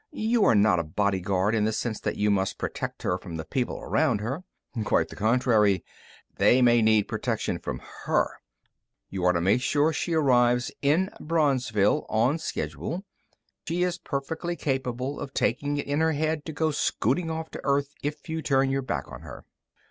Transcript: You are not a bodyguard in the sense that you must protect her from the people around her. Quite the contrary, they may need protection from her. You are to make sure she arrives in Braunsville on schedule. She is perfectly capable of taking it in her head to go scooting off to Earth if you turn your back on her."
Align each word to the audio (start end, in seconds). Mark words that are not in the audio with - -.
You 0.09 0.45
are 0.45 0.55
not 0.55 0.79
a 0.79 0.83
bodyguard 0.83 1.53
in 1.53 1.65
the 1.65 1.71
sense 1.71 1.99
that 1.99 2.17
you 2.17 2.31
must 2.31 2.57
protect 2.57 3.03
her 3.03 3.19
from 3.19 3.35
the 3.37 3.45
people 3.45 3.79
around 3.79 4.19
her. 4.19 4.43
Quite 4.83 5.09
the 5.09 5.15
contrary, 5.15 5.85
they 6.37 6.59
may 6.59 6.81
need 6.81 7.07
protection 7.07 7.59
from 7.59 7.83
her. 8.05 8.39
You 9.11 9.23
are 9.25 9.33
to 9.33 9.39
make 9.39 9.61
sure 9.61 9.93
she 9.93 10.15
arrives 10.15 10.71
in 10.81 11.11
Braunsville 11.19 12.07
on 12.09 12.39
schedule. 12.39 13.03
She 13.67 13.83
is 13.83 13.99
perfectly 13.99 14.55
capable 14.55 15.19
of 15.19 15.35
taking 15.35 15.77
it 15.77 15.85
in 15.85 15.99
her 15.99 16.13
head 16.13 16.45
to 16.45 16.51
go 16.51 16.71
scooting 16.71 17.29
off 17.29 17.51
to 17.51 17.61
Earth 17.63 17.93
if 18.01 18.27
you 18.27 18.41
turn 18.41 18.71
your 18.71 18.81
back 18.81 19.03
on 19.07 19.21
her." 19.21 19.45